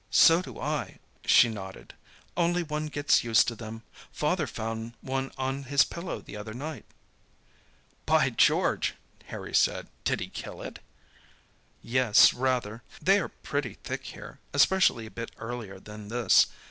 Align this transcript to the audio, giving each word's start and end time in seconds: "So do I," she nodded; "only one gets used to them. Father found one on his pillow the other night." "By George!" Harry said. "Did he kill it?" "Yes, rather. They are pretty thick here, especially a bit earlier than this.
"So 0.09 0.41
do 0.41 0.59
I," 0.59 0.97
she 1.27 1.47
nodded; 1.47 1.93
"only 2.35 2.63
one 2.63 2.87
gets 2.87 3.23
used 3.23 3.47
to 3.49 3.55
them. 3.55 3.83
Father 4.11 4.47
found 4.47 4.93
one 5.01 5.31
on 5.37 5.65
his 5.65 5.83
pillow 5.83 6.21
the 6.21 6.35
other 6.35 6.55
night." 6.55 6.85
"By 8.07 8.31
George!" 8.31 8.95
Harry 9.25 9.53
said. 9.53 9.85
"Did 10.03 10.19
he 10.19 10.29
kill 10.29 10.63
it?" 10.63 10.79
"Yes, 11.83 12.33
rather. 12.33 12.81
They 12.99 13.19
are 13.19 13.29
pretty 13.29 13.75
thick 13.83 14.05
here, 14.05 14.39
especially 14.53 15.05
a 15.05 15.11
bit 15.11 15.33
earlier 15.37 15.79
than 15.79 16.07
this. 16.07 16.47